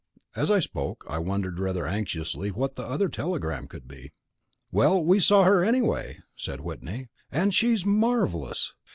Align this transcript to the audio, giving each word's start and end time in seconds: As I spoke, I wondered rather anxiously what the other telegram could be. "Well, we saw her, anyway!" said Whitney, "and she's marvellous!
As 0.35 0.49
I 0.49 0.57
spoke, 0.59 1.05
I 1.07 1.19
wondered 1.19 1.59
rather 1.59 1.85
anxiously 1.85 2.49
what 2.49 2.73
the 2.73 2.81
other 2.81 3.07
telegram 3.07 3.67
could 3.67 3.87
be. 3.87 4.11
"Well, 4.71 4.99
we 4.99 5.19
saw 5.19 5.43
her, 5.43 5.63
anyway!" 5.63 6.23
said 6.35 6.59
Whitney, 6.61 7.09
"and 7.31 7.53
she's 7.53 7.85
marvellous! 7.85 8.73